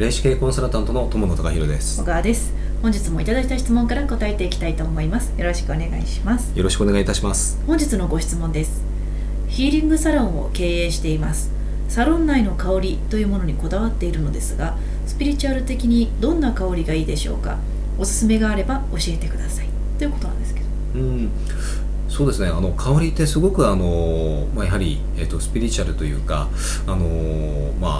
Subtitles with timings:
[0.00, 2.00] 霊視系コンサルタントの友野隆弘です。
[2.00, 2.54] 小川です。
[2.80, 5.38] 本日もいただいた質問から答えていきたいと思います。
[5.38, 6.56] よろしくお願いします。
[6.56, 7.62] よろしくお願いいたします。
[7.66, 8.82] 本日のご質問です。
[9.48, 11.52] ヒーリングサロンを経営しています。
[11.90, 14.74] サロン内の香りというものにこだわっているのですが
[15.06, 17.58] スピリチュアル的にどんな香りがいいでしょうか。
[17.98, 19.68] おすすめがあれば教えてください。
[19.98, 20.66] ということなんですけど。
[20.94, 21.30] うん。
[22.08, 22.48] そうですね。
[22.48, 26.48] あの香りってすごくあの、まあ、やはり、えっと、スピリチュアルというか
[26.86, 27.99] あのま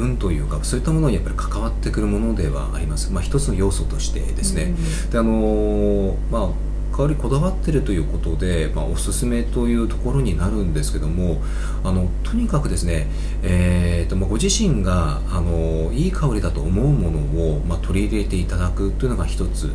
[0.00, 4.74] 運というかそういったものにやっぱり関わってくるものではあります、まあ、一つの要素としてですね、
[5.10, 11.40] であのまあ香りこだわってるということで、まあ、おすすめというところになるんですけども
[11.84, 13.06] あのとにかくですね、
[13.42, 17.18] えーとまあ、ご自身があのいい香りだと思うもの
[17.54, 19.70] を、まあ、取り入れていただくというのが一つ、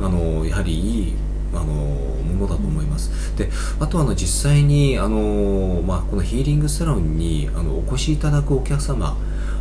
[0.00, 1.14] あのやはりいい
[1.52, 3.36] あのものだと思います。
[3.36, 3.50] で
[3.80, 9.16] あとあの実際にあの、まあ、このヒーリングサロンにあのお越しいただくお客様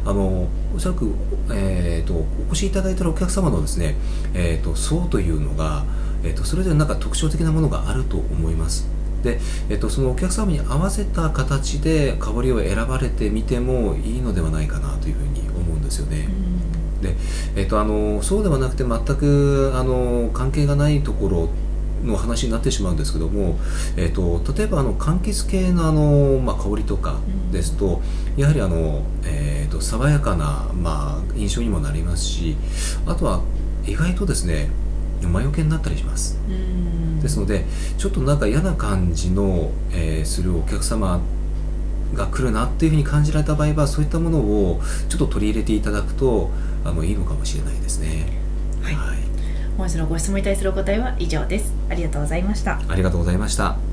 [0.06, 1.14] あのおそらく、
[1.52, 3.96] えーと、お越しいただいたお客様のですね、
[4.34, 5.84] えーと、層というのが、
[6.24, 8.88] えーと、それぞれなんか特徴的なものがあると思います。
[9.24, 16.30] で、えー、とそのお客様に合わせた形で香りを選ばれてみてもいいのではないかなというふうに思うんですよね。
[17.02, 17.16] で
[17.56, 21.50] えー、とあのそうではなくて全くあの関係がないところ
[22.04, 23.58] の話になってしまうんですけども、
[23.98, 27.20] えーと、例えばあの柑橘系のあの、まあ、香りとか
[27.52, 28.02] ですと、
[28.38, 32.56] やはりあの、えーと、爽やかな、まあ、印象にもなりますし
[33.06, 33.42] あとは
[33.86, 34.70] 意外とですね
[35.22, 36.38] 魔除けになったりします。
[37.22, 37.66] ですので
[37.98, 41.20] ちょっとなんか嫌な感じの、えー、するお客様
[42.14, 46.50] が来るなっていうふうに感じられた場合はそういったものをちょっと取り入れていただくと
[46.86, 48.49] あのいいのかもしれないですね。
[48.82, 49.18] はい、はい、
[49.78, 51.74] 本日のご質問に対するお答えは以上です。
[51.90, 52.82] ありがとうございました。
[52.88, 53.89] ありがとうございました。